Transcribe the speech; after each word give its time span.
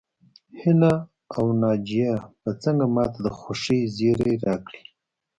هيله 0.59 0.93
او 1.35 1.45
ناجيه 1.61 2.13
به 2.41 2.51
څنګه 2.63 2.85
ماته 2.95 3.19
د 3.25 3.27
خوښۍ 3.37 3.81
زيری 3.95 4.33
راکړي 4.45 4.83